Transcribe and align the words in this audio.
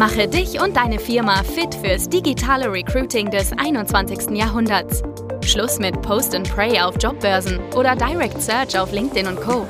Mache 0.00 0.26
dich 0.26 0.58
und 0.58 0.78
deine 0.78 0.98
Firma 0.98 1.42
fit 1.42 1.74
fürs 1.74 2.08
digitale 2.08 2.72
Recruiting 2.72 3.30
des 3.30 3.52
21. 3.52 4.30
Jahrhunderts. 4.30 5.02
Schluss 5.44 5.78
mit 5.78 6.00
Post 6.00 6.34
and 6.34 6.50
Pray 6.50 6.80
auf 6.80 6.94
Jobbörsen 6.98 7.58
oder 7.76 7.94
Direct 7.94 8.40
Search 8.40 8.78
auf 8.78 8.92
LinkedIn 8.92 9.26
und 9.26 9.38
Co. 9.38 9.66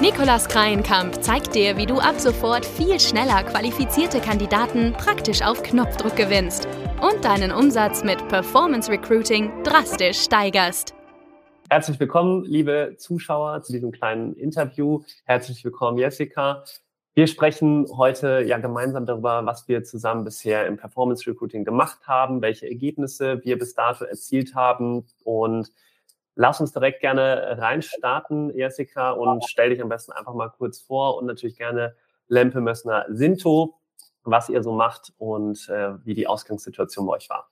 Nikolas 0.00 0.46
Kreienkamp 0.46 1.20
zeigt 1.24 1.56
dir, 1.56 1.76
wie 1.76 1.86
du 1.86 1.98
ab 1.98 2.20
sofort 2.20 2.64
viel 2.64 3.00
schneller 3.00 3.42
qualifizierte 3.42 4.20
Kandidaten 4.20 4.92
praktisch 4.92 5.42
auf 5.42 5.60
Knopfdruck 5.64 6.14
gewinnst 6.14 6.68
und 7.02 7.24
deinen 7.24 7.50
Umsatz 7.50 8.04
mit 8.04 8.28
Performance 8.28 8.88
Recruiting 8.88 9.50
drastisch 9.64 10.20
steigerst. 10.20 10.94
Herzlich 11.68 11.98
willkommen, 11.98 12.44
liebe 12.44 12.94
Zuschauer, 12.96 13.62
zu 13.62 13.72
diesem 13.72 13.90
kleinen 13.90 14.34
Interview. 14.34 15.02
Herzlich 15.24 15.64
willkommen, 15.64 15.98
Jessica. 15.98 16.62
Wir 17.16 17.28
sprechen 17.28 17.86
heute 17.96 18.40
ja 18.40 18.58
gemeinsam 18.58 19.06
darüber, 19.06 19.46
was 19.46 19.68
wir 19.68 19.84
zusammen 19.84 20.24
bisher 20.24 20.66
im 20.66 20.76
Performance 20.76 21.30
Recruiting 21.30 21.64
gemacht 21.64 22.08
haben, 22.08 22.42
welche 22.42 22.68
Ergebnisse 22.68 23.40
wir 23.44 23.56
bis 23.56 23.74
dato 23.74 24.04
erzielt 24.04 24.56
haben 24.56 25.06
und 25.22 25.70
lass 26.34 26.60
uns 26.60 26.72
direkt 26.72 27.00
gerne 27.00 27.56
reinstarten, 27.56 28.52
Jessica, 28.56 29.12
und 29.12 29.44
stell 29.44 29.70
dich 29.70 29.80
am 29.80 29.88
besten 29.88 30.10
einfach 30.10 30.34
mal 30.34 30.48
kurz 30.48 30.80
vor 30.80 31.16
und 31.16 31.26
natürlich 31.26 31.56
gerne 31.56 31.94
Lempe 32.26 32.60
Mössner 32.60 33.06
Sinto, 33.08 33.78
was 34.24 34.48
ihr 34.48 34.64
so 34.64 34.72
macht 34.72 35.12
und 35.16 35.68
äh, 35.68 36.04
wie 36.04 36.14
die 36.14 36.26
Ausgangssituation 36.26 37.06
bei 37.06 37.12
euch 37.12 37.30
war. 37.30 37.48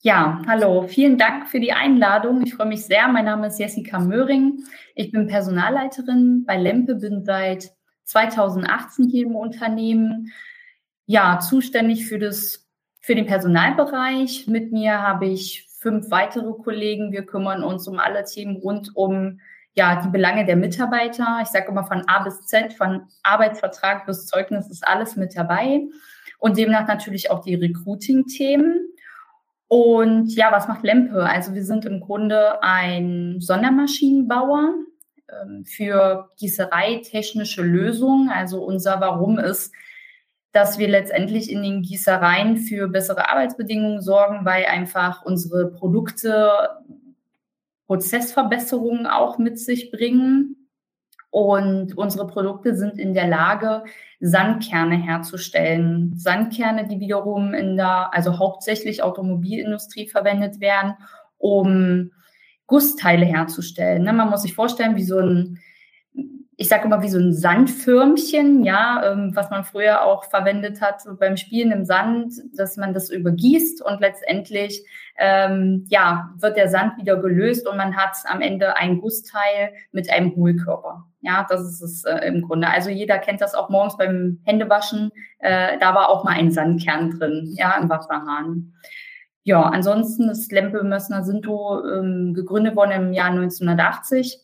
Ja, 0.00 0.42
hallo, 0.48 0.82
vielen 0.88 1.16
Dank 1.16 1.48
für 1.48 1.60
die 1.60 1.72
Einladung. 1.72 2.42
Ich 2.44 2.54
freue 2.56 2.66
mich 2.66 2.84
sehr. 2.84 3.06
Mein 3.06 3.26
Name 3.26 3.46
ist 3.46 3.60
Jessica 3.60 4.00
Möhring. 4.00 4.64
Ich 4.96 5.12
bin 5.12 5.28
Personalleiterin 5.28 6.44
bei 6.44 6.56
Lempe, 6.56 6.96
bin 6.96 7.24
seit 7.24 7.72
2018 8.04 9.08
hier 9.08 9.26
im 9.26 9.36
Unternehmen. 9.36 10.32
Ja, 11.06 11.38
zuständig 11.38 12.06
für 12.06 12.18
das, 12.18 12.66
für 13.00 13.14
den 13.14 13.26
Personalbereich. 13.26 14.46
Mit 14.46 14.72
mir 14.72 15.02
habe 15.02 15.26
ich 15.26 15.68
fünf 15.78 16.10
weitere 16.10 16.52
Kollegen. 16.52 17.12
Wir 17.12 17.26
kümmern 17.26 17.62
uns 17.62 17.86
um 17.86 17.98
alle 17.98 18.24
Themen 18.24 18.56
rund 18.56 18.96
um 18.96 19.40
ja, 19.74 20.00
die 20.00 20.08
Belange 20.08 20.46
der 20.46 20.56
Mitarbeiter. 20.56 21.40
Ich 21.42 21.48
sage 21.48 21.68
immer 21.68 21.84
von 21.84 22.02
A 22.06 22.22
bis 22.22 22.40
Z, 22.42 22.72
von 22.74 23.02
Arbeitsvertrag 23.22 24.06
bis 24.06 24.26
Zeugnis 24.26 24.70
ist 24.70 24.86
alles 24.86 25.16
mit 25.16 25.36
dabei. 25.36 25.82
Und 26.38 26.56
demnach 26.56 26.86
natürlich 26.86 27.30
auch 27.30 27.40
die 27.40 27.54
Recruiting-Themen. 27.54 28.88
Und 29.66 30.34
ja, 30.34 30.52
was 30.52 30.68
macht 30.68 30.84
Lempe? 30.84 31.24
Also 31.24 31.54
wir 31.54 31.64
sind 31.64 31.84
im 31.84 32.00
Grunde 32.00 32.62
ein 32.62 33.40
Sondermaschinenbauer 33.40 34.74
für 35.64 36.30
gießereitechnische 36.36 37.62
Lösungen. 37.62 38.28
Also 38.28 38.62
unser 38.62 39.00
Warum 39.00 39.38
ist, 39.38 39.72
dass 40.52 40.78
wir 40.78 40.88
letztendlich 40.88 41.50
in 41.50 41.62
den 41.62 41.82
Gießereien 41.82 42.58
für 42.58 42.88
bessere 42.88 43.28
Arbeitsbedingungen 43.28 44.00
sorgen, 44.00 44.44
weil 44.44 44.66
einfach 44.66 45.24
unsere 45.24 45.70
Produkte 45.72 46.52
Prozessverbesserungen 47.86 49.06
auch 49.06 49.38
mit 49.38 49.58
sich 49.58 49.90
bringen. 49.90 50.68
Und 51.30 51.98
unsere 51.98 52.28
Produkte 52.28 52.76
sind 52.76 52.96
in 52.96 53.12
der 53.12 53.26
Lage, 53.26 53.82
Sandkerne 54.20 54.94
herzustellen. 54.94 56.12
Sandkerne, 56.16 56.86
die 56.86 57.00
wiederum 57.00 57.54
in 57.54 57.76
der, 57.76 58.14
also 58.14 58.38
hauptsächlich 58.38 59.02
Automobilindustrie 59.02 60.06
verwendet 60.06 60.60
werden, 60.60 60.94
um 61.36 62.12
Gussteile 62.66 63.26
herzustellen. 63.26 64.02
Ne? 64.02 64.12
Man 64.12 64.30
muss 64.30 64.42
sich 64.42 64.54
vorstellen, 64.54 64.96
wie 64.96 65.04
so 65.04 65.18
ein, 65.18 65.58
ich 66.56 66.68
sage 66.68 66.84
immer 66.84 67.02
wie 67.02 67.08
so 67.08 67.18
ein 67.18 67.32
Sandförmchen, 67.32 68.64
ja, 68.64 69.12
ähm, 69.12 69.32
was 69.34 69.50
man 69.50 69.64
früher 69.64 70.04
auch 70.04 70.24
verwendet 70.24 70.80
hat 70.80 71.02
so 71.02 71.16
beim 71.16 71.36
Spielen 71.36 71.72
im 71.72 71.84
Sand, 71.84 72.32
dass 72.56 72.76
man 72.76 72.94
das 72.94 73.10
übergießt 73.10 73.82
und 73.82 74.00
letztendlich 74.00 74.84
ähm, 75.18 75.84
ja 75.88 76.30
wird 76.38 76.56
der 76.56 76.68
Sand 76.68 76.96
wieder 76.96 77.16
gelöst 77.16 77.68
und 77.68 77.76
man 77.76 77.96
hat 77.96 78.16
am 78.26 78.40
Ende 78.40 78.76
ein 78.76 79.00
Gussteil 79.00 79.72
mit 79.92 80.10
einem 80.10 80.34
Hohlkörper. 80.36 81.04
Ja, 81.20 81.46
das 81.48 81.62
ist 81.62 81.82
es 81.82 82.04
äh, 82.04 82.26
im 82.26 82.42
Grunde. 82.42 82.68
Also 82.68 82.90
jeder 82.90 83.18
kennt 83.18 83.40
das 83.40 83.54
auch 83.54 83.68
morgens 83.68 83.96
beim 83.96 84.40
Händewaschen. 84.44 85.10
Äh, 85.40 85.78
da 85.78 85.94
war 85.94 86.08
auch 86.08 86.22
mal 86.22 86.34
ein 86.34 86.50
Sandkern 86.52 87.18
drin, 87.18 87.52
ja, 87.56 87.76
im 87.80 87.88
Wasserhahn. 87.88 88.74
Ja, 89.46 89.62
ansonsten 89.62 90.30
ist 90.30 90.50
Lempe 90.52 90.82
Mössner 90.82 91.22
Sinto 91.22 91.86
ähm, 91.86 92.32
gegründet 92.32 92.76
worden 92.76 93.08
im 93.08 93.12
Jahr 93.12 93.28
1980 93.28 94.40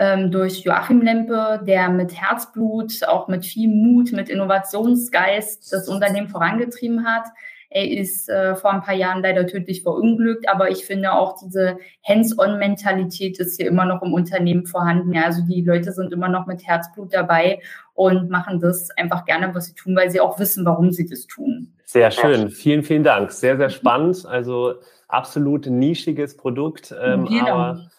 ähm, 0.00 0.32
durch 0.32 0.64
Joachim 0.64 1.00
Lempe, 1.02 1.62
der 1.64 1.88
mit 1.88 2.20
Herzblut, 2.20 3.04
auch 3.06 3.28
mit 3.28 3.46
viel 3.46 3.68
Mut, 3.68 4.10
mit 4.10 4.28
Innovationsgeist 4.28 5.72
das 5.72 5.88
Unternehmen 5.88 6.28
vorangetrieben 6.28 7.06
hat. 7.06 7.28
Er 7.70 7.88
ist 7.88 8.28
äh, 8.28 8.56
vor 8.56 8.72
ein 8.72 8.80
paar 8.80 8.94
Jahren 8.94 9.22
leider 9.22 9.46
tödlich 9.46 9.84
verunglückt, 9.84 10.48
aber 10.48 10.68
ich 10.68 10.84
finde 10.84 11.12
auch 11.12 11.36
diese 11.38 11.76
Hands-on-Mentalität 12.02 13.38
ist 13.38 13.56
hier 13.56 13.68
immer 13.68 13.84
noch 13.84 14.02
im 14.02 14.12
Unternehmen 14.12 14.66
vorhanden. 14.66 15.12
Ja, 15.12 15.26
also 15.26 15.42
die 15.42 15.62
Leute 15.62 15.92
sind 15.92 16.12
immer 16.12 16.28
noch 16.28 16.46
mit 16.46 16.66
Herzblut 16.66 17.14
dabei 17.14 17.60
und 17.94 18.30
machen 18.30 18.58
das 18.58 18.90
einfach 18.96 19.26
gerne, 19.26 19.54
was 19.54 19.66
sie 19.66 19.74
tun, 19.74 19.94
weil 19.94 20.10
sie 20.10 20.20
auch 20.20 20.40
wissen, 20.40 20.64
warum 20.64 20.90
sie 20.90 21.06
das 21.06 21.26
tun. 21.28 21.77
Sehr 21.90 22.10
schön. 22.10 22.50
Vielen, 22.50 22.82
vielen 22.82 23.02
Dank. 23.02 23.32
Sehr, 23.32 23.56
sehr 23.56 23.70
spannend. 23.70 24.26
Also 24.26 24.74
absolut 25.08 25.64
nischiges 25.64 26.36
Produkt, 26.36 26.94
ähm, 27.00 27.24
genau. 27.24 27.46
aber 27.46 27.90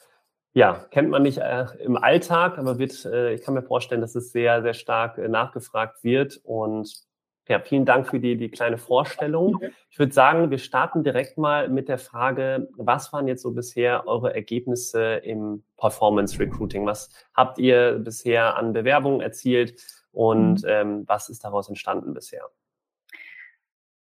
ja, 0.54 0.86
kennt 0.92 1.10
man 1.10 1.24
nicht 1.24 1.40
äh, 1.40 1.66
im 1.84 1.98
Alltag, 1.98 2.60
aber 2.60 2.78
wird, 2.78 3.04
äh, 3.06 3.34
ich 3.34 3.42
kann 3.42 3.56
mir 3.56 3.64
vorstellen, 3.64 4.02
dass 4.02 4.14
es 4.14 4.32
sehr, 4.32 4.62
sehr 4.62 4.76
stark 4.76 5.18
äh, 5.18 5.28
nachgefragt 5.28 6.04
wird 6.04 6.40
und 6.44 7.02
ja, 7.48 7.60
vielen 7.62 7.86
Dank 7.86 8.08
für 8.08 8.20
die, 8.20 8.38
die 8.38 8.52
kleine 8.52 8.78
Vorstellung. 8.78 9.60
Ich 9.90 9.98
würde 9.98 10.14
sagen, 10.14 10.52
wir 10.52 10.60
starten 10.60 11.04
direkt 11.04 11.40
mal 11.40 11.68
mit 11.68 11.90
der 11.90 11.98
Frage, 11.98 12.68
was 12.78 13.12
waren 13.12 13.28
jetzt 13.28 13.42
so 13.42 13.50
bisher 13.54 14.06
eure 14.06 14.36
Ergebnisse 14.36 15.16
im 15.16 15.64
Performance 15.78 16.38
Recruiting? 16.38 16.86
Was 16.86 17.10
habt 17.34 17.58
ihr 17.58 17.94
bisher 17.94 18.56
an 18.56 18.74
Bewerbungen 18.74 19.22
erzielt 19.22 19.82
und 20.12 20.62
mhm. 20.62 20.70
ähm, 20.70 21.04
was 21.08 21.30
ist 21.30 21.44
daraus 21.44 21.70
entstanden 21.70 22.14
bisher? 22.14 22.44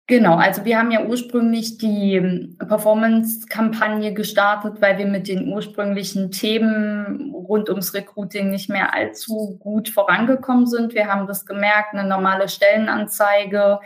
Genau, 0.08 0.36
also 0.36 0.66
wir 0.66 0.78
haben 0.78 0.92
ja 0.92 1.04
ursprünglich 1.04 1.80
die 1.80 2.14
ähm, 2.14 2.58
Performance-Kampagne 2.60 4.14
gestartet, 4.14 4.80
weil 4.80 5.00
wir 5.00 5.08
mit 5.08 5.28
den 5.28 5.48
ursprünglichen 5.52 6.30
Themen 6.30 7.34
rund 7.34 7.70
ums 7.70 7.96
Recruiting 7.96 8.52
nicht 8.52 8.70
mehr 8.70 8.94
allzu 8.94 9.58
gut 9.60 9.90
vorangekommen 9.90 10.68
sind. 10.68 10.94
Wir 10.94 11.08
haben 11.08 11.26
das 11.26 11.48
gemerkt, 11.48 11.96
eine 11.96 12.08
normale 12.08 12.48
Stellenanzeige 12.50 13.80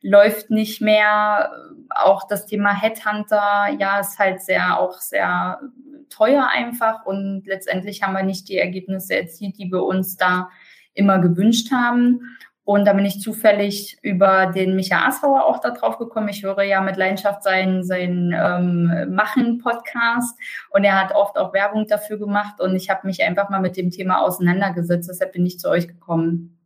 läuft 0.00 0.50
nicht 0.50 0.80
mehr. 0.80 1.52
Auch 1.90 2.26
das 2.26 2.46
Thema 2.46 2.72
Headhunter, 2.72 3.66
ja, 3.78 4.00
ist 4.00 4.18
halt 4.18 4.40
sehr, 4.40 4.80
auch 4.80 4.98
sehr 4.98 5.60
teuer 6.08 6.48
einfach 6.50 7.04
und 7.04 7.42
letztendlich 7.46 8.02
haben 8.02 8.14
wir 8.14 8.22
nicht 8.22 8.48
die 8.48 8.56
Ergebnisse 8.56 9.14
erzielt, 9.14 9.58
die 9.58 9.70
wir 9.70 9.82
uns 9.82 10.16
da 10.16 10.48
immer 10.94 11.18
gewünscht 11.18 11.70
haben. 11.70 12.20
Und 12.66 12.84
da 12.84 12.94
bin 12.94 13.04
ich 13.04 13.20
zufällig 13.20 13.96
über 14.02 14.46
den 14.46 14.74
Micha 14.74 15.06
Assauer 15.06 15.44
auch 15.44 15.60
da 15.60 15.70
drauf 15.70 15.98
gekommen. 15.98 16.28
Ich 16.30 16.42
höre 16.42 16.64
ja 16.64 16.80
mit 16.80 16.96
Leidenschaft 16.96 17.44
seinen, 17.44 17.84
seinen 17.84 18.34
ähm, 18.36 19.14
Machen-Podcast 19.14 20.36
und 20.70 20.82
er 20.82 21.00
hat 21.00 21.14
oft 21.14 21.38
auch 21.38 21.52
Werbung 21.52 21.86
dafür 21.86 22.18
gemacht 22.18 22.60
und 22.60 22.74
ich 22.74 22.90
habe 22.90 23.06
mich 23.06 23.22
einfach 23.22 23.50
mal 23.50 23.60
mit 23.60 23.76
dem 23.76 23.92
Thema 23.92 24.20
auseinandergesetzt. 24.20 25.08
Deshalb 25.08 25.32
bin 25.32 25.46
ich 25.46 25.60
zu 25.60 25.70
euch 25.70 25.86
gekommen. 25.86 26.58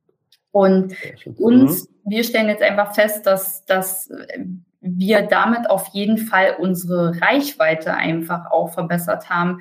Und 0.52 0.94
uns, 1.36 1.86
wir 2.06 2.24
stellen 2.24 2.48
jetzt 2.48 2.62
einfach 2.62 2.94
fest, 2.94 3.26
dass, 3.26 3.66
dass 3.66 4.10
wir 4.80 5.20
damit 5.20 5.68
auf 5.68 5.88
jeden 5.88 6.16
Fall 6.16 6.56
unsere 6.58 7.20
Reichweite 7.20 7.92
einfach 7.92 8.50
auch 8.50 8.72
verbessert 8.72 9.28
haben 9.28 9.60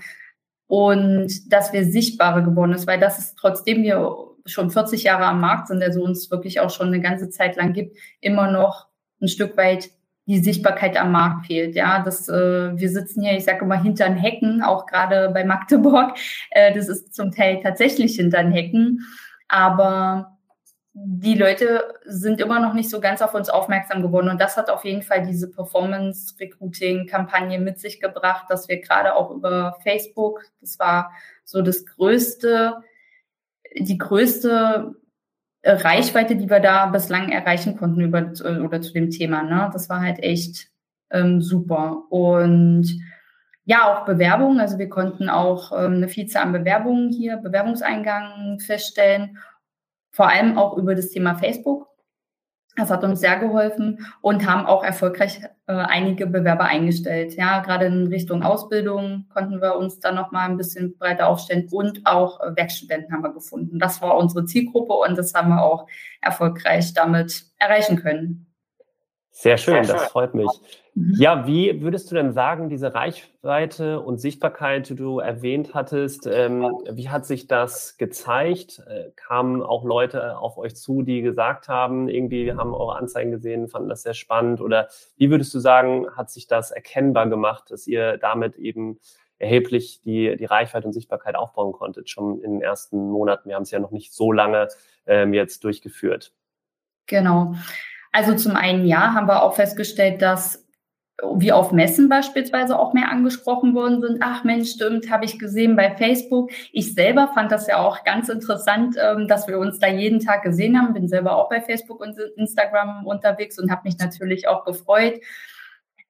und 0.68 1.52
dass 1.52 1.74
wir 1.74 1.84
sichtbarer 1.84 2.44
geworden 2.44 2.72
ist, 2.72 2.88
weil 2.88 3.00
das 3.00 3.20
ist, 3.20 3.36
trotzdem 3.38 3.84
wir 3.84 4.29
schon 4.46 4.72
40 4.72 5.04
Jahre 5.04 5.26
am 5.26 5.42
Markt 5.42 5.68
sind, 5.68 5.80
der 5.80 5.94
so 5.94 6.04
uns 6.04 6.32
wirklich 6.32 6.60
auch 6.60 6.70
schon 6.70 6.88
eine 6.88 7.02
ganze 7.02 7.30
Zeit 7.30 7.56
lang 7.56 7.74
gibt, 7.74 7.98
immer 8.20 8.52
noch 8.52 8.88
ein 9.22 9.28
Stück 9.28 9.58
weit 9.58 9.90
die 10.30 10.40
Sichtbarkeit 10.40 10.96
am 10.96 11.12
Markt 11.12 11.48
fehlt. 11.48 11.76
Ja, 11.76 12.04
das, 12.04 12.30
äh, 12.30 12.78
wir 12.78 12.90
sitzen 12.90 13.24
hier, 13.24 13.36
ich 13.36 13.46
sage 13.46 13.66
immer, 13.66 13.82
hinter 13.82 14.08
den 14.08 14.18
Hecken, 14.18 14.62
auch 14.62 14.86
gerade 14.86 15.32
bei 15.34 15.44
Magdeburg. 15.44 16.16
Äh, 16.52 16.74
das 16.74 16.88
ist 16.88 17.14
zum 17.14 17.32
Teil 17.32 17.60
tatsächlich 17.62 18.16
hinter 18.16 18.42
den 18.44 18.52
Hecken. 18.52 19.06
Aber 19.48 20.38
die 20.94 21.36
Leute 21.36 21.94
sind 22.06 22.42
immer 22.42 22.60
noch 22.60 22.74
nicht 22.74 22.90
so 22.90 23.00
ganz 23.00 23.22
auf 23.22 23.34
uns 23.34 23.48
aufmerksam 23.50 24.02
geworden. 24.02 24.28
Und 24.30 24.42
das 24.42 24.58
hat 24.58 24.70
auf 24.70 24.84
jeden 24.84 25.02
Fall 25.02 25.26
diese 25.26 25.50
Performance-Recruiting-Kampagne 25.50 27.58
mit 27.60 27.80
sich 27.80 28.02
gebracht, 28.02 28.48
dass 28.50 28.68
wir 28.68 28.82
gerade 28.82 29.16
auch 29.16 29.32
über 29.32 29.78
Facebook, 29.84 30.44
das 30.62 30.78
war 30.80 31.14
so 31.46 31.62
das 31.62 31.86
größte 31.86 32.84
die 33.76 33.98
größte 33.98 34.96
äh, 35.62 35.72
Reichweite, 35.72 36.36
die 36.36 36.50
wir 36.50 36.60
da 36.60 36.86
bislang 36.88 37.32
erreichen 37.32 37.78
konnten 37.78 38.02
über 38.02 38.20
äh, 38.20 38.60
oder 38.60 38.82
zu 38.82 38.94
dem 38.94 39.10
Thema. 39.10 39.44
Ne? 39.44 39.70
Das 39.74 39.90
war 39.90 40.02
halt 40.02 40.20
echt 40.20 40.70
ähm, 41.12 41.42
super. 41.42 42.04
Und 42.10 42.88
ja, 43.66 43.94
auch 43.94 44.06
Bewerbungen. 44.06 44.60
Also 44.60 44.80
wir 44.80 44.90
konnten 44.90 45.30
auch 45.30 45.72
ähm, 45.72 45.96
eine 45.96 46.08
Vielzahl 46.08 46.44
an 46.44 46.54
Bewerbungen 46.54 47.12
hier, 47.12 47.38
Bewerbungseingang 47.38 48.60
feststellen, 48.60 49.38
vor 50.12 50.30
allem 50.30 50.58
auch 50.58 50.78
über 50.78 50.96
das 50.96 51.10
Thema 51.10 51.36
Facebook. 51.36 51.89
Das 52.80 52.90
hat 52.90 53.04
uns 53.04 53.20
sehr 53.20 53.38
geholfen 53.38 54.08
und 54.22 54.50
haben 54.50 54.66
auch 54.66 54.84
erfolgreich 54.86 55.42
äh, 55.68 55.74
einige 55.74 56.28
Bewerber 56.28 56.64
eingestellt. 56.64 57.36
Ja, 57.36 57.60
gerade 57.60 57.88
in 57.88 58.08
Richtung 58.08 58.42
Ausbildung 58.42 59.26
konnten 59.34 59.62
wir 59.62 59.76
uns 59.76 60.00
dann 60.00 60.16
noch 60.16 60.32
mal 60.32 60.46
ein 60.46 60.56
bisschen 60.56 60.98
breiter 60.98 61.28
aufstellen 61.28 61.68
und 61.72 62.06
auch 62.06 62.40
äh, 62.40 62.56
Werkstudenten 62.56 63.14
haben 63.14 63.24
wir 63.24 63.34
gefunden. 63.34 63.80
Das 63.80 64.02
war 64.02 64.18
unsere 64.18 64.46
Zielgruppe 64.46 64.94
und 64.94 65.18
das 65.18 65.34
haben 65.34 65.50
wir 65.50 65.62
auch 65.62 65.88
erfolgreich 66.22 66.94
damit 66.94 67.44
erreichen 67.58 67.98
können. 67.98 68.49
Sehr 69.32 69.58
schön, 69.58 69.86
das 69.88 70.06
freut 70.06 70.34
mich. 70.34 70.50
Mhm. 70.96 71.14
Ja, 71.18 71.48
wie 71.48 71.82
würdest 71.82 72.12
du 72.12 72.16
denn 72.16 72.34
sagen, 72.34 72.68
diese 72.68 72.94
Reichweite 72.94 74.02
und 74.02 74.18
Sichtbarkeit, 74.18 74.90
die 74.90 74.96
du 74.96 75.20
erwähnt 75.20 75.74
hattest, 75.74 76.28
ähm, 76.28 76.64
wie 76.92 77.10
hat 77.10 77.26
sich 77.26 77.48
das 77.48 77.98
gezeigt? 77.98 78.82
Äh, 78.88 79.12
kamen 79.16 79.62
auch 79.62 79.86
Leute 79.86 80.38
auf 80.38 80.58
euch 80.58 80.76
zu, 80.76 81.04
die 81.04 81.22
gesagt 81.22 81.70
haben, 81.70 82.10
irgendwie 82.10 82.52
haben 82.52 82.74
eure 82.74 82.98
Anzeigen 82.98 83.32
gesehen, 83.32 83.70
fanden 83.70 83.88
das 83.88 84.02
sehr 84.02 84.16
spannend? 84.16 84.62
Oder 84.62 84.90
wie 85.16 85.30
würdest 85.30 85.54
du 85.54 85.60
sagen, 85.60 86.08
hat 86.18 86.32
sich 86.32 86.48
das 86.48 86.72
erkennbar 86.72 87.30
gemacht, 87.30 87.72
dass 87.72 87.88
ihr 87.88 88.18
damit 88.18 88.58
eben 88.58 89.00
erheblich 89.38 90.02
die, 90.02 90.36
die 90.36 90.46
Reichweite 90.46 90.88
und 90.88 90.94
Sichtbarkeit 90.94 91.36
aufbauen 91.36 91.72
konntet, 91.72 92.10
schon 92.10 92.42
in 92.42 92.54
den 92.54 92.62
ersten 92.62 93.10
Monaten? 93.10 93.48
Wir 93.48 93.56
haben 93.56 93.64
es 93.64 93.72
ja 93.72 93.80
noch 93.80 93.92
nicht 93.92 94.12
so 94.12 94.32
lange 94.32 94.68
ähm, 95.06 95.34
jetzt 95.34 95.64
durchgeführt. 95.64 96.34
Genau. 97.06 97.54
Also 98.12 98.36
zum 98.36 98.56
einen 98.56 98.86
ja, 98.86 99.14
haben 99.14 99.28
wir 99.28 99.44
auch 99.44 99.56
festgestellt, 99.56 100.22
dass 100.22 100.66
wie 101.36 101.52
auf 101.52 101.72
Messen 101.72 102.10
beispielsweise 102.10 102.78
auch 102.78 102.94
mehr 102.94 103.12
angesprochen 103.12 103.76
worden 103.76 104.02
sind. 104.02 104.20
Ach 104.22 104.44
Mensch, 104.44 104.72
stimmt, 104.72 105.12
habe 105.12 105.26
ich 105.26 105.40
gesehen 105.40 105.76
bei 105.76 105.96
Facebook. 105.96 106.52
Ich 106.72 106.94
selber 106.94 107.30
fand 107.34 107.52
das 107.52 107.68
ja 107.68 107.78
auch 107.78 108.04
ganz 108.04 108.30
interessant, 108.30 108.96
ähm, 109.02 109.28
dass 109.28 109.48
wir 109.48 109.60
uns 109.60 109.80
da 109.80 109.88
jeden 109.88 110.20
Tag 110.20 110.44
gesehen 110.44 110.80
haben. 110.80 110.94
Bin 110.94 111.08
selber 111.08 111.36
auch 111.36 111.50
bei 111.50 111.62
Facebook 111.62 112.02
und 112.02 112.18
Instagram 112.38 113.06
unterwegs 113.06 113.60
und 113.60 113.72
habe 113.72 113.82
mich 113.84 113.98
natürlich 113.98 114.48
auch 114.48 114.66
gefreut. 114.66 115.20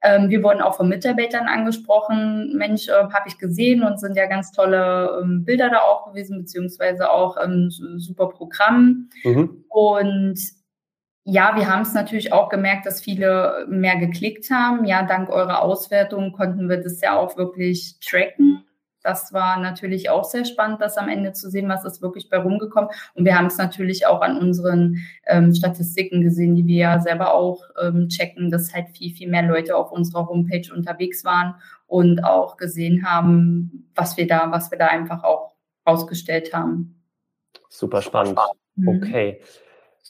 Ähm, 0.02 0.30
wir 0.30 0.42
wurden 0.44 0.62
auch 0.62 0.76
von 0.76 0.88
Mitarbeitern 0.88 1.48
angesprochen. 1.48 2.56
Mensch, 2.56 2.88
äh, 2.88 2.92
habe 2.92 3.28
ich 3.28 3.38
gesehen 3.38 3.84
und 3.84 4.00
sind 4.00 4.16
ja 4.16 4.28
ganz 4.28 4.52
tolle 4.52 5.20
ähm, 5.22 5.44
Bilder 5.44 5.70
da 5.70 5.80
auch 5.80 6.08
gewesen, 6.08 6.38
beziehungsweise 6.38 7.12
auch 7.12 7.38
ähm, 7.44 7.70
super 7.70 8.30
Programm. 8.30 9.10
Mhm. 9.24 9.66
Und 9.68 10.40
ja, 11.30 11.56
wir 11.56 11.68
haben 11.68 11.84
es 11.84 11.94
natürlich 11.94 12.34
auch 12.34 12.50
gemerkt, 12.50 12.86
dass 12.86 13.02
viele 13.02 13.66
mehr 13.70 13.98
geklickt 13.98 14.50
haben. 14.50 14.86
Ja, 14.86 15.04
dank 15.04 15.30
eurer 15.30 15.62
Auswertung 15.62 16.32
konnten 16.32 16.68
wir 16.70 16.78
das 16.78 17.02
ja 17.02 17.18
auch 17.18 17.38
wirklich 17.38 18.00
tracken. 18.00 18.66
Das 19.02 19.32
war 19.32 19.60
natürlich 19.60 20.10
auch 20.10 20.26
sehr 20.26 20.44
spannend, 20.44 20.82
das 20.82 20.98
am 20.98 21.08
Ende 21.08 21.32
zu 21.32 21.50
sehen, 21.50 21.70
was 21.70 21.86
ist 21.86 22.02
wirklich 22.02 22.30
bei 22.30 22.38
rumgekommen. 22.38 22.90
Und 23.14 23.26
wir 23.26 23.38
haben 23.38 23.46
es 23.46 23.58
natürlich 23.58 24.08
auch 24.08 24.22
an 24.22 24.38
unseren 24.38 24.98
ähm, 25.26 25.54
Statistiken 25.54 26.22
gesehen, 26.22 26.56
die 26.56 26.68
wir 26.68 26.78
ja 26.78 27.00
selber 27.00 27.34
auch 27.34 27.64
ähm, 27.82 28.10
checken, 28.10 28.52
dass 28.52 28.74
halt 28.74 28.90
viel, 28.90 29.14
viel 29.14 29.30
mehr 29.30 29.44
Leute 29.44 29.78
auf 29.78 29.92
unserer 29.92 30.28
Homepage 30.28 30.74
unterwegs 30.76 31.24
waren 31.24 31.56
und 31.88 32.26
auch 32.26 32.58
gesehen 32.58 33.06
haben, 33.06 33.90
was 33.96 34.18
wir 34.18 34.28
da, 34.28 34.52
was 34.52 34.70
wir 34.70 34.78
da 34.78 34.88
einfach 34.88 35.24
auch 35.24 35.54
ausgestellt 35.86 36.54
haben. 36.54 37.02
Super 37.70 38.02
spannend. 38.02 38.38
Mhm. 38.76 38.88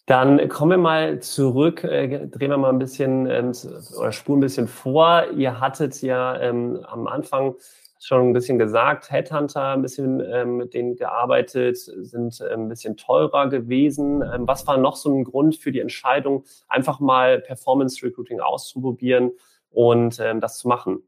Dann 0.06 0.50
kommen 0.50 0.72
wir 0.72 0.78
mal 0.78 1.20
zurück, 1.20 1.84
äh, 1.84 2.28
drehen 2.28 2.50
wir 2.52 2.58
mal 2.58 2.70
ein 2.70 2.80
bisschen 2.80 3.28
ähm, 3.28 3.52
oder 3.98 4.12
spuren 4.12 4.40
ein 4.40 4.42
bisschen 4.42 4.68
vor. 4.68 5.28
Ihr 5.36 5.60
hattet 5.60 6.02
ja 6.02 6.40
ähm, 6.40 6.80
am 6.88 7.08
Anfang 7.08 7.56
schon 8.00 8.30
ein 8.30 8.34
bisschen 8.34 8.58
gesagt, 8.58 9.12
Headhunter, 9.12 9.74
ein 9.74 9.82
bisschen 9.82 10.22
ähm, 10.22 10.58
mit 10.58 10.74
denen 10.74 10.96
gearbeitet, 10.96 11.78
sind 11.78 12.40
äh, 12.42 12.54
ein 12.54 12.70
bisschen 12.70 12.98
teurer 12.98 13.50
gewesen. 13.50 14.22
Ähm, 14.22 14.48
was 14.48 14.66
war 14.68 14.78
noch 14.78 14.96
so 14.96 15.14
ein 15.14 15.26
Grund 15.26 15.58
für 15.58 15.72
die 15.72 15.80
Entscheidung, 15.80 16.46
einfach 16.68 17.00
mal 17.00 17.40
Performance 17.42 18.04
Recruiting 18.06 18.40
auszuprobieren 18.40 19.32
und 19.70 20.20
ähm, 20.20 20.40
das 20.40 20.58
zu 20.60 20.68
machen? 20.68 21.04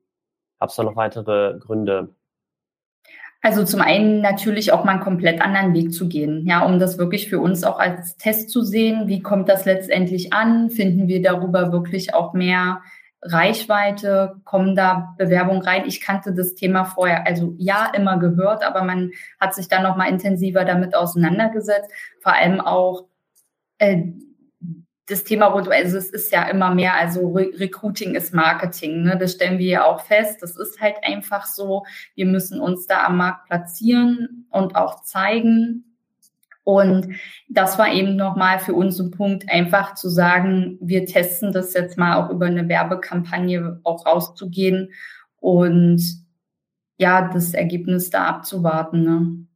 Gab 0.60 0.70
es 0.70 0.76
da 0.76 0.84
noch 0.84 0.96
weitere 0.96 1.58
Gründe? 1.60 2.14
Also 3.44 3.64
zum 3.66 3.82
einen 3.82 4.22
natürlich 4.22 4.72
auch 4.72 4.84
mal 4.84 4.94
einen 4.94 5.02
komplett 5.02 5.42
anderen 5.42 5.74
Weg 5.74 5.94
zu 5.94 6.08
gehen, 6.08 6.46
ja, 6.46 6.64
um 6.64 6.78
das 6.78 7.00
wirklich 7.00 7.28
für 7.28 7.40
uns 7.40 7.64
auch 7.64 7.80
als 7.80 8.16
Test 8.18 8.52
zu 8.52 8.62
sehen. 8.62 9.08
Wie 9.08 9.22
kommt 9.22 9.50
das 9.50 9.66
letztendlich 9.66 10.32
an? 10.32 10.70
Finden 10.70 11.08
wir 11.08 11.24
darüber 11.24 11.72
wirklich 11.72 12.14
auch 12.14 12.34
mehr 12.34 12.82
Reichweite? 13.24 14.36
Kommen 14.44 14.76
da 14.76 15.16
Bewerbungen 15.18 15.64
rein? 15.64 15.86
Ich 15.88 16.02
kannte 16.02 16.34
das 16.36 16.54
Thema 16.54 16.84
vorher, 16.84 17.26
also 17.26 17.56
ja, 17.58 17.92
immer 17.96 18.20
gehört, 18.20 18.64
aber 18.64 18.84
man 18.84 19.10
hat 19.40 19.56
sich 19.56 19.68
dann 19.68 19.84
noch 19.84 19.98
mal 19.98 20.10
intensiver 20.10 20.64
damit 20.64 20.96
auseinandergesetzt. 20.96 21.90
Vor 22.22 22.34
allem 22.34 22.62
auch 22.62 23.06
äh, 23.80 24.04
das 25.12 25.26
Thema 25.26 25.48
rund, 25.48 25.68
also 25.68 25.98
es 25.98 26.10
ist 26.10 26.32
ja 26.32 26.44
immer 26.44 26.74
mehr, 26.74 26.96
also 26.96 27.32
Re 27.32 27.52
Recruiting 27.56 28.16
ist 28.16 28.34
Marketing, 28.34 29.04
ne? 29.04 29.18
das 29.18 29.34
stellen 29.34 29.60
wir 29.60 29.68
ja 29.68 29.86
auch 29.86 30.06
fest. 30.06 30.42
Das 30.42 30.56
ist 30.56 30.80
halt 30.80 30.96
einfach 31.04 31.46
so. 31.46 31.84
Wir 32.16 32.26
müssen 32.26 32.62
uns 32.62 32.88
da 32.88 33.06
am 33.06 33.18
Markt 33.18 33.48
platzieren 33.48 34.48
und 34.50 34.76
auch 34.76 35.04
zeigen. 35.04 35.84
Und 36.64 37.16
das 37.50 37.78
war 37.78 37.92
eben 37.92 38.16
nochmal 38.16 38.60
für 38.60 38.74
uns 38.74 39.00
ein 39.00 39.12
Punkt, 39.12 39.50
einfach 39.50 39.96
zu 39.96 40.10
sagen, 40.10 40.78
wir 40.80 41.06
testen 41.06 41.52
das 41.52 41.74
jetzt 41.74 41.98
mal 41.98 42.16
auch 42.16 42.30
über 42.30 42.46
eine 42.46 42.70
Werbekampagne 42.70 43.82
auch 43.84 44.06
rauszugehen 44.06 44.92
und 45.40 46.02
ja, 46.98 47.30
das 47.34 47.54
Ergebnis 47.54 48.12
da 48.12 48.26
abzuwarten. 48.26 49.04
Ne? 49.04 49.48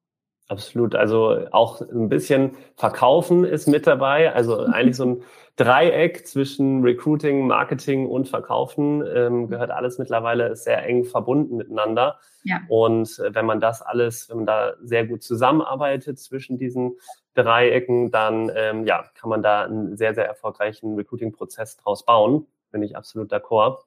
Absolut. 0.47 0.95
Also 0.95 1.47
auch 1.51 1.81
ein 1.81 2.09
bisschen 2.09 2.51
Verkaufen 2.75 3.45
ist 3.45 3.67
mit 3.67 3.87
dabei. 3.87 4.33
Also 4.33 4.59
eigentlich 4.65 4.95
so 4.95 5.05
ein 5.05 5.23
Dreieck 5.55 6.27
zwischen 6.27 6.83
Recruiting, 6.83 7.47
Marketing 7.47 8.07
und 8.07 8.27
Verkaufen 8.27 9.03
ähm, 9.07 9.47
gehört 9.47 9.71
alles 9.71 9.97
mittlerweile 9.97 10.55
sehr 10.55 10.85
eng 10.85 11.05
verbunden 11.05 11.55
miteinander. 11.55 12.19
Ja. 12.43 12.59
Und 12.67 13.19
äh, 13.19 13.33
wenn 13.33 13.45
man 13.45 13.61
das 13.61 13.81
alles, 13.81 14.29
wenn 14.29 14.37
man 14.37 14.45
da 14.45 14.73
sehr 14.83 15.07
gut 15.07 15.23
zusammenarbeitet 15.23 16.19
zwischen 16.19 16.57
diesen 16.57 16.97
Dreiecken, 17.35 18.11
dann 18.11 18.51
ähm, 18.53 18.85
ja, 18.85 19.05
kann 19.15 19.29
man 19.29 19.41
da 19.41 19.63
einen 19.63 19.97
sehr, 19.97 20.13
sehr 20.13 20.27
erfolgreichen 20.27 20.95
Recruiting-Prozess 20.95 21.77
draus 21.77 22.05
bauen. 22.05 22.47
Bin 22.71 22.83
ich 22.83 22.97
absolut 22.97 23.31
d'accord. 23.31 23.85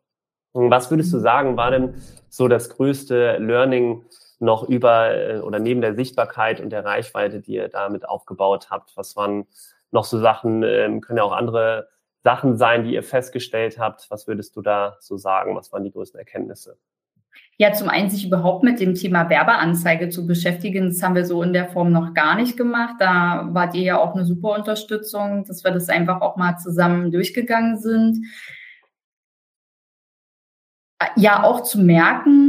Was 0.55 0.91
würdest 0.91 1.13
du 1.13 1.19
mhm. 1.19 1.23
sagen, 1.23 1.57
war 1.57 1.71
denn 1.71 1.95
so 2.31 2.49
das 2.49 2.71
größte 2.71 3.37
Learning 3.39 4.05
noch 4.41 4.69
über 4.69 5.15
äh, 5.15 5.39
oder 5.41 5.59
neben 5.59 5.81
der 5.81 5.95
Sichtbarkeit 5.95 6.61
und 6.61 6.71
der 6.71 6.85
Reichweite, 6.85 7.41
die 7.41 7.55
ihr 7.55 7.69
damit 7.69 8.09
aufgebaut 8.09 8.69
habt? 8.71 8.97
Was 8.97 9.17
waren 9.17 9.47
noch 9.91 10.05
so 10.05 10.19
Sachen, 10.19 10.63
ähm, 10.63 11.01
können 11.01 11.19
ja 11.19 11.25
auch 11.25 11.33
andere 11.33 11.89
Sachen 12.25 12.57
sein, 12.57 12.85
die 12.85 12.93
ihr 12.93 13.03
festgestellt 13.03 13.79
habt. 13.79 14.11
Was 14.11 14.27
würdest 14.27 14.57
du 14.57 14.63
da 14.63 14.97
so 15.01 15.17
sagen? 15.17 15.57
Was 15.57 15.73
waren 15.73 15.85
die 15.85 15.93
größten 15.93 16.19
Erkenntnisse? 16.19 16.77
Ja, 17.57 17.73
zum 17.73 17.89
einen 17.89 18.11
sich 18.11 18.25
überhaupt 18.25 18.65
mit 18.65 18.81
dem 18.81 18.95
Thema 18.95 19.29
Werbeanzeige 19.31 20.11
zu 20.11 20.27
beschäftigen, 20.27 20.89
das 20.89 21.03
haben 21.03 21.15
wir 21.15 21.25
so 21.25 21.43
in 21.43 21.53
der 21.53 21.69
Form 21.69 21.91
noch 21.93 22.15
gar 22.15 22.37
nicht 22.37 22.57
gemacht. 22.57 22.97
Da 22.99 23.49
wart 23.53 23.75
ihr 23.75 23.83
ja 23.83 23.99
auch 23.99 24.15
eine 24.15 24.25
super 24.25 24.51
Unterstützung, 24.51 25.45
dass 25.45 25.65
wir 25.65 25.71
das 25.71 25.89
einfach 25.89 26.21
auch 26.21 26.37
mal 26.37 26.57
zusammen 26.59 27.11
durchgegangen 27.11 27.79
sind. 27.79 28.19
Ja, 31.17 31.45
auch 31.45 31.63
zu 31.63 31.81
merken, 31.81 32.48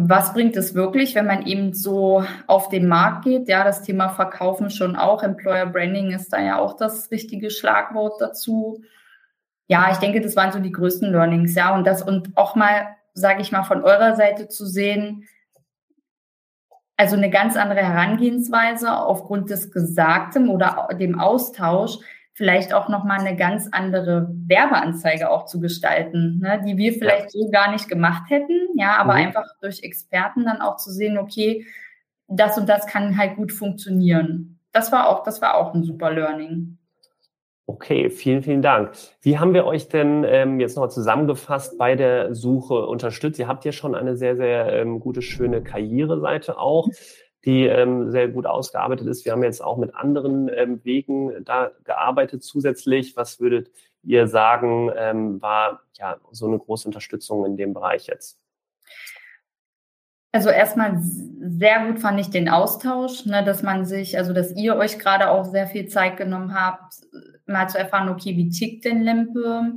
was 0.00 0.32
bringt 0.32 0.56
es 0.56 0.74
wirklich, 0.74 1.14
wenn 1.16 1.26
man 1.26 1.44
eben 1.44 1.72
so 1.74 2.24
auf 2.46 2.68
den 2.68 2.86
Markt 2.86 3.24
geht? 3.24 3.48
Ja, 3.48 3.64
das 3.64 3.82
Thema 3.82 4.08
Verkaufen 4.08 4.70
schon 4.70 4.94
auch. 4.94 5.22
Employer 5.24 5.66
Branding 5.66 6.12
ist 6.12 6.32
da 6.32 6.40
ja 6.40 6.58
auch 6.58 6.76
das 6.76 7.10
richtige 7.10 7.50
Schlagwort 7.50 8.20
dazu. 8.20 8.82
Ja, 9.66 9.90
ich 9.90 9.98
denke, 9.98 10.20
das 10.20 10.36
waren 10.36 10.52
so 10.52 10.60
die 10.60 10.70
größten 10.70 11.10
Learnings. 11.10 11.54
Ja, 11.54 11.74
und 11.74 11.84
das 11.84 12.02
und 12.02 12.36
auch 12.36 12.54
mal, 12.54 12.96
sage 13.12 13.42
ich 13.42 13.50
mal, 13.50 13.64
von 13.64 13.82
eurer 13.82 14.14
Seite 14.14 14.46
zu 14.46 14.66
sehen, 14.66 15.24
also 16.96 17.16
eine 17.16 17.30
ganz 17.30 17.56
andere 17.56 17.80
Herangehensweise 17.80 18.92
aufgrund 18.92 19.50
des 19.50 19.72
Gesagten 19.72 20.48
oder 20.48 20.88
dem 20.98 21.18
Austausch 21.18 21.98
vielleicht 22.38 22.72
auch 22.72 22.88
nochmal 22.88 23.18
eine 23.18 23.34
ganz 23.36 23.68
andere 23.72 24.28
Werbeanzeige 24.46 25.28
auch 25.28 25.46
zu 25.46 25.58
gestalten, 25.58 26.38
ne, 26.38 26.62
die 26.64 26.76
wir 26.76 26.92
vielleicht 26.92 27.34
ja. 27.34 27.42
so 27.42 27.50
gar 27.50 27.72
nicht 27.72 27.88
gemacht 27.88 28.30
hätten, 28.30 28.56
ja, 28.76 28.96
aber 28.96 29.14
mhm. 29.14 29.26
einfach 29.26 29.44
durch 29.60 29.82
Experten 29.82 30.44
dann 30.44 30.60
auch 30.60 30.76
zu 30.76 30.92
sehen, 30.92 31.18
okay, 31.18 31.66
das 32.28 32.56
und 32.56 32.68
das 32.68 32.86
kann 32.86 33.18
halt 33.18 33.34
gut 33.34 33.50
funktionieren. 33.50 34.60
Das 34.70 34.92
war 34.92 35.08
auch, 35.08 35.24
das 35.24 35.42
war 35.42 35.56
auch 35.56 35.74
ein 35.74 35.82
super 35.82 36.12
Learning. 36.12 36.78
Okay, 37.66 38.08
vielen, 38.08 38.44
vielen 38.44 38.62
Dank. 38.62 38.92
Wie 39.20 39.38
haben 39.38 39.52
wir 39.52 39.66
euch 39.66 39.88
denn 39.88 40.24
ähm, 40.24 40.60
jetzt 40.60 40.76
nochmal 40.76 40.92
zusammengefasst 40.92 41.76
bei 41.76 41.96
der 41.96 42.36
Suche 42.36 42.86
unterstützt? 42.86 43.40
Ihr 43.40 43.48
habt 43.48 43.64
ja 43.64 43.72
schon 43.72 43.96
eine 43.96 44.16
sehr, 44.16 44.36
sehr 44.36 44.72
ähm, 44.74 45.00
gute, 45.00 45.22
schöne 45.22 45.60
Karriereseite 45.60 46.56
auch 46.56 46.88
die 47.48 47.64
ähm, 47.64 48.10
sehr 48.10 48.28
gut 48.28 48.44
ausgearbeitet 48.44 49.06
ist. 49.06 49.24
Wir 49.24 49.32
haben 49.32 49.42
jetzt 49.42 49.64
auch 49.64 49.78
mit 49.78 49.94
anderen 49.94 50.50
ähm, 50.54 50.84
Wegen 50.84 51.32
da 51.46 51.70
gearbeitet 51.84 52.44
zusätzlich. 52.44 53.16
Was 53.16 53.40
würdet 53.40 53.70
ihr 54.02 54.26
sagen, 54.26 54.90
ähm, 54.94 55.40
war 55.40 55.80
ja 55.94 56.18
so 56.30 56.46
eine 56.46 56.58
große 56.58 56.86
Unterstützung 56.86 57.46
in 57.46 57.56
dem 57.56 57.72
Bereich 57.72 58.06
jetzt? 58.06 58.38
Also 60.30 60.50
erstmal 60.50 60.98
sehr 61.00 61.86
gut 61.86 62.00
fand 62.00 62.20
ich 62.20 62.28
den 62.28 62.50
Austausch, 62.50 63.24
ne, 63.24 63.42
dass 63.42 63.62
man 63.62 63.86
sich, 63.86 64.18
also 64.18 64.34
dass 64.34 64.54
ihr 64.54 64.76
euch 64.76 64.98
gerade 64.98 65.30
auch 65.30 65.46
sehr 65.46 65.66
viel 65.66 65.86
Zeit 65.86 66.18
genommen 66.18 66.52
habt, 66.52 66.96
mal 67.46 67.66
zu 67.70 67.78
erfahren, 67.78 68.10
okay, 68.10 68.36
wie 68.36 68.50
tickt 68.50 68.84
denn 68.84 69.00
Lempe? 69.00 69.72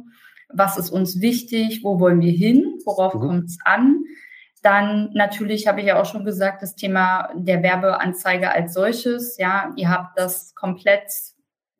Was 0.49 0.77
ist 0.77 0.89
uns 0.89 1.21
wichtig? 1.21 1.85
Wo 1.85 2.01
wollen 2.01 2.19
wir 2.19 2.33
hin? 2.33 2.79
Worauf 2.83 3.13
mhm. 3.13 3.19
kommt 3.19 3.45
es 3.45 3.59
an? 3.63 4.03
Dann 4.61 5.09
natürlich 5.13 5.67
habe 5.67 5.79
ich 5.81 5.87
ja 5.87 5.99
auch 5.99 6.05
schon 6.05 6.23
gesagt, 6.23 6.61
das 6.61 6.75
Thema 6.75 7.29
der 7.35 7.63
Werbeanzeige 7.63 8.51
als 8.51 8.73
solches. 8.73 9.37
Ja, 9.37 9.73
ihr 9.75 9.89
habt 9.89 10.17
das 10.17 10.53
komplett 10.53 11.11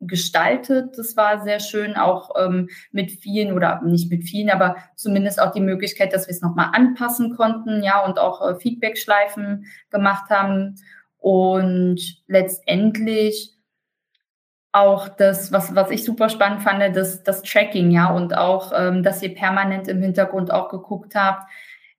gestaltet. 0.02 0.98
Das 0.98 1.16
war 1.16 1.42
sehr 1.42 1.60
schön, 1.60 1.96
auch 1.96 2.30
ähm, 2.36 2.68
mit 2.90 3.10
vielen 3.10 3.52
oder 3.52 3.80
nicht 3.82 4.10
mit 4.10 4.24
vielen, 4.24 4.50
aber 4.50 4.76
zumindest 4.96 5.40
auch 5.40 5.52
die 5.52 5.60
Möglichkeit, 5.60 6.12
dass 6.12 6.26
wir 6.26 6.32
es 6.32 6.42
nochmal 6.42 6.70
anpassen 6.72 7.36
konnten, 7.36 7.82
ja, 7.82 8.04
und 8.04 8.18
auch 8.18 8.46
äh, 8.46 8.56
Feedback-Schleifen 8.56 9.66
gemacht 9.90 10.28
haben. 10.28 10.74
Und 11.18 12.00
letztendlich 12.26 13.56
auch 14.72 15.08
das, 15.08 15.52
was, 15.52 15.74
was 15.74 15.90
ich 15.90 16.02
super 16.02 16.28
spannend 16.28 16.62
fand, 16.62 16.96
das, 16.96 17.22
das 17.22 17.42
Tracking, 17.42 17.90
ja, 17.90 18.10
und 18.10 18.36
auch, 18.36 18.72
ähm, 18.74 19.02
dass 19.02 19.22
ihr 19.22 19.34
permanent 19.34 19.86
im 19.86 20.02
Hintergrund 20.02 20.50
auch 20.50 20.68
geguckt 20.68 21.14
habt, 21.14 21.48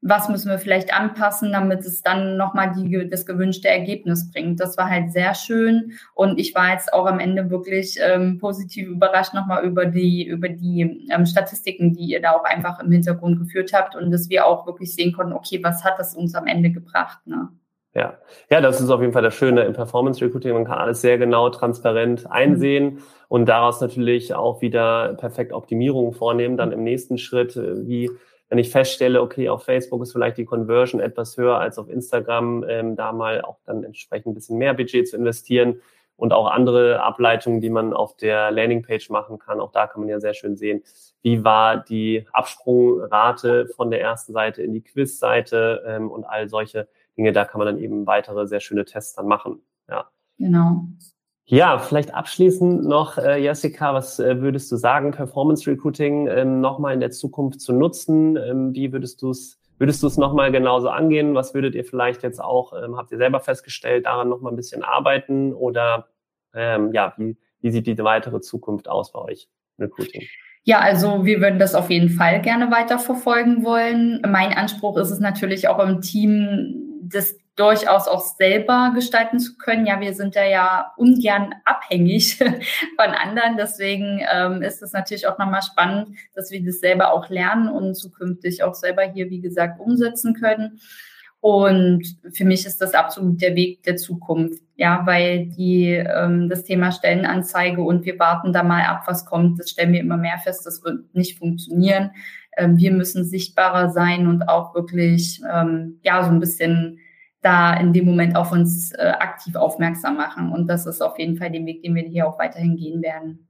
was 0.06 0.28
müssen 0.28 0.50
wir 0.50 0.60
vielleicht 0.60 0.94
anpassen, 0.94 1.54
damit 1.54 1.80
es 1.80 2.02
dann 2.02 2.36
nochmal 2.36 2.74
die, 2.76 3.10
das 3.10 3.26
gewünschte 3.26 3.70
Ergebnis 3.70 4.30
bringt. 4.30 4.60
Das 4.60 4.78
war 4.78 4.90
halt 4.90 5.14
sehr 5.14 5.34
schön 5.34 5.94
und 6.14 6.38
ich 6.40 6.54
war 6.54 6.74
jetzt 6.74 6.94
auch 6.94 7.06
am 7.06 7.20
Ende 7.20 7.50
wirklich 7.50 7.98
ähm, 8.02 8.38
positiv 8.38 8.90
überrascht 8.90 9.34
nochmal 9.34 9.64
über 9.64 9.86
die, 9.86 10.28
über 10.28 10.50
die 10.50 11.08
ähm, 11.10 11.26
Statistiken, 11.26 11.94
die 11.94 12.04
ihr 12.04 12.22
da 12.22 12.32
auch 12.32 12.44
einfach 12.44 12.82
im 12.82 12.92
Hintergrund 12.92 13.40
geführt 13.40 13.72
habt 13.74 13.96
und 13.96 14.12
dass 14.12 14.30
wir 14.30 14.46
auch 14.46 14.68
wirklich 14.68 14.94
sehen 14.94 15.14
konnten, 15.14 15.34
okay, 15.34 15.62
was 15.64 15.86
hat 15.86 15.98
das 15.98 16.16
uns 16.16 16.36
am 16.36 16.48
Ende 16.48 16.72
gebracht, 16.72 17.26
ne? 17.26 17.50
Ja. 17.96 18.18
ja, 18.50 18.60
das 18.60 18.82
ist 18.82 18.90
auf 18.90 19.02
jeden 19.02 19.14
Fall 19.14 19.22
das 19.22 19.36
Schöne 19.36 19.62
im 19.66 19.74
Performance 19.74 20.20
Recruiting. 20.26 20.54
Man 20.54 20.66
kann 20.66 20.80
alles 20.80 21.02
sehr 21.02 21.20
genau, 21.20 21.50
transparent 21.50 22.26
einsehen 22.30 23.04
und 23.28 23.48
daraus 23.48 23.82
natürlich 23.82 24.34
auch 24.34 24.62
wieder 24.62 25.14
perfekt 25.14 25.54
Optimierungen 25.54 26.12
vornehmen. 26.12 26.58
Dann 26.58 26.72
im 26.72 26.84
nächsten 26.84 27.20
Schritt, 27.20 27.56
äh, 27.56 27.88
wie 27.88 28.10
wenn 28.54 28.60
ich 28.60 28.70
feststelle, 28.70 29.20
okay, 29.20 29.50
auf 29.50 29.64
Facebook 29.64 30.04
ist 30.04 30.12
vielleicht 30.12 30.38
die 30.38 30.46
Conversion 30.46 31.02
etwas 31.02 31.38
höher 31.38 31.58
als 31.58 31.80
auf 31.80 31.90
Instagram, 31.90 32.64
ähm, 32.70 32.96
da 32.96 33.12
mal 33.12 33.42
auch 33.42 33.58
dann 33.66 33.84
entsprechend 33.84 34.28
ein 34.28 34.34
bisschen 34.36 34.60
mehr 34.60 34.76
Budget 34.76 35.08
zu 35.08 35.18
investieren 35.18 35.82
und 36.18 36.34
auch 36.34 36.46
andere 36.46 37.02
Ableitungen, 37.02 37.62
die 37.62 37.72
man 37.72 37.94
auf 37.94 38.16
der 38.16 38.52
Landingpage 38.52 39.10
machen 39.10 39.40
kann. 39.40 39.60
Auch 39.60 39.72
da 39.72 39.88
kann 39.88 40.02
man 40.02 40.10
ja 40.10 40.20
sehr 40.20 40.36
schön 40.36 40.56
sehen, 40.56 40.84
wie 41.24 41.44
war 41.44 41.78
die 41.78 42.28
Absprungrate 42.32 43.70
von 43.76 43.90
der 43.90 44.02
ersten 44.02 44.34
Seite 44.34 44.62
in 44.62 44.72
die 44.72 44.84
Quizseite 44.84 45.84
ähm, 45.88 46.12
und 46.12 46.24
all 46.24 46.48
solche 46.48 46.88
Dinge. 47.18 47.34
Da 47.34 47.46
kann 47.46 47.58
man 47.58 47.66
dann 47.66 47.80
eben 47.80 48.06
weitere 48.06 48.46
sehr 48.46 48.60
schöne 48.60 48.86
Tests 48.86 49.16
dann 49.16 49.26
machen. 49.26 49.64
Ja. 49.90 50.12
Genau. 50.38 50.86
Ja, 51.46 51.78
vielleicht 51.78 52.14
abschließend 52.14 52.86
noch, 52.86 53.18
äh, 53.18 53.44
Jessica, 53.44 53.94
was 53.94 54.20
äh, 54.20 54.40
würdest 54.42 54.72
du 54.72 54.78
sagen, 54.78 55.12
Performance 55.12 55.70
Recruiting 55.70 56.28
ähm, 56.28 56.62
nochmal 56.62 56.94
in 56.94 57.02
der 57.02 57.12
Zukunft 57.12 57.60
zu 57.60 57.74
nutzen? 57.74 58.38
Ähm, 58.38 58.74
wie 58.74 58.94
würdest 58.94 59.22
du 59.22 59.32
es 59.32 59.60
würdest 59.78 60.02
du 60.02 60.08
es 60.08 60.18
nochmal 60.18 60.52
genauso 60.52 60.90
angehen? 60.90 61.36
Was 61.36 61.54
würdet 61.54 61.76
ihr 61.76 61.84
vielleicht 61.84 62.24
jetzt 62.24 62.42
auch, 62.42 62.72
ähm, 62.74 62.96
habt 62.96 63.12
ihr 63.12 63.18
selber 63.18 63.42
festgestellt, 63.42 64.06
daran 64.06 64.30
nochmal 64.30 64.54
ein 64.54 64.56
bisschen 64.56 64.84
arbeiten? 64.84 65.52
Oder 65.54 66.08
ähm, 66.54 66.94
ja, 66.94 67.14
wie, 67.18 67.36
wie 67.60 67.72
sieht 67.72 67.88
die 67.88 67.98
weitere 67.98 68.40
Zukunft 68.40 68.88
aus 68.88 69.12
bei 69.12 69.20
euch, 69.20 69.50
Recruiting? 69.80 70.24
Ja, 70.64 70.80
also 70.80 71.26
wir 71.26 71.42
würden 71.42 71.60
das 71.60 71.76
auf 71.76 71.90
jeden 71.90 72.10
Fall 72.10 72.42
gerne 72.42 72.72
weiterverfolgen 72.72 73.66
wollen. 73.66 74.22
Mein 74.26 74.54
Anspruch 74.54 74.98
ist 74.98 75.12
es 75.12 75.20
natürlich 75.20 75.68
auch 75.68 75.80
im 75.80 76.00
Team, 76.00 77.02
das 77.02 77.36
durchaus 77.56 78.08
auch 78.08 78.22
selber 78.22 78.92
gestalten 78.96 79.40
zu 79.40 79.58
können. 79.58 79.86
Ja, 79.86 80.00
wir 80.00 80.14
sind 80.14 80.36
da 80.36 80.44
ja 80.44 80.92
ungern 80.98 81.54
abhängig 81.66 82.38
von 82.98 83.12
anderen. 83.12 83.58
Deswegen 83.58 84.22
ähm, 84.32 84.62
ist 84.64 84.82
es 84.82 84.94
natürlich 84.94 85.28
auch 85.28 85.38
nochmal 85.38 85.62
spannend, 85.62 86.18
dass 86.34 86.50
wir 86.52 86.64
das 86.64 86.80
selber 86.80 87.14
auch 87.14 87.30
lernen 87.30 87.70
und 87.70 87.96
zukünftig 87.96 88.64
auch 88.64 88.74
selber 88.74 89.04
hier, 89.04 89.30
wie 89.30 89.42
gesagt, 89.42 89.80
umsetzen 89.80 90.34
können. 90.34 90.80
Und 91.44 92.04
für 92.32 92.46
mich 92.46 92.66
ist 92.66 92.80
das 92.80 92.94
absolut 92.94 93.42
der 93.42 93.54
Weg 93.54 93.84
der 93.84 93.98
Zukunft, 93.98 94.64
ja, 94.78 95.02
weil 95.06 95.48
die 95.48 95.90
ähm, 95.90 96.48
das 96.48 96.64
Thema 96.64 96.94
Stellenanzeige 96.94 97.82
und 97.82 98.06
wir 98.06 98.18
warten 98.18 98.54
da 98.54 98.64
mal 98.64 98.84
ab, 98.86 99.04
was 99.08 99.26
kommt. 99.26 99.60
Das 99.60 99.70
stellen 99.70 99.92
wir 99.92 100.00
immer 100.00 100.16
mehr 100.16 100.38
fest, 100.42 100.66
das 100.66 100.86
wird 100.86 101.14
nicht 101.14 101.38
funktionieren. 101.38 102.12
Ähm, 102.56 102.78
wir 102.78 102.94
müssen 102.94 103.26
sichtbarer 103.26 103.90
sein 103.90 104.28
und 104.28 104.44
auch 104.44 104.74
wirklich 104.74 105.42
ähm, 105.54 106.00
ja 106.02 106.24
so 106.24 106.32
ein 106.32 106.40
bisschen 106.40 107.00
da 107.44 107.74
in 107.76 107.94
dem 107.94 108.06
Moment 108.06 108.36
auf 108.36 108.52
uns 108.52 108.92
äh, 108.94 109.14
aktiv 109.20 109.56
aufmerksam 109.56 110.18
machen. 110.18 110.52
Und 110.52 110.68
das 110.68 110.86
ist 110.86 111.02
auf 111.02 111.20
jeden 111.20 111.38
Fall 111.38 111.52
der 111.52 111.66
Weg, 111.66 111.84
den 111.84 111.96
wir 111.96 112.04
hier 112.04 112.28
auch 112.28 112.40
weiterhin 112.40 112.78
gehen 112.78 113.02
werden. 113.02 113.48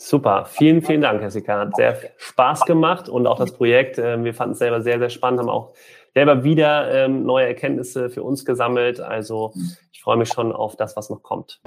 Super, 0.00 0.44
vielen, 0.46 0.80
vielen 0.82 1.00
Dank, 1.00 1.20
Jessica. 1.20 1.58
Hat 1.58 1.76
sehr 1.76 1.98
Spaß 2.16 2.66
gemacht 2.66 3.08
und 3.08 3.26
auch 3.26 3.38
das 3.38 3.52
Projekt. 3.52 3.98
Äh, 3.98 4.22
wir 4.22 4.32
fanden 4.32 4.52
es 4.52 4.58
selber 4.58 4.80
sehr, 4.80 4.98
sehr 4.98 5.10
spannend, 5.10 5.40
haben 5.40 5.48
auch 5.48 5.74
selber 6.14 6.44
wieder 6.44 7.04
ähm, 7.04 7.24
neue 7.24 7.46
Erkenntnisse 7.46 8.08
für 8.08 8.22
uns 8.22 8.44
gesammelt. 8.44 9.00
Also 9.00 9.52
ich 9.92 10.02
freue 10.02 10.16
mich 10.16 10.28
schon 10.28 10.52
auf 10.52 10.76
das, 10.76 10.96
was 10.96 11.10
noch 11.10 11.22
kommt. 11.22 11.60